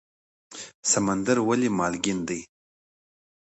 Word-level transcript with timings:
سمندر 0.91 1.37
ولې 1.47 1.69
مالګین 1.77 2.19
دی؟ 2.27 2.41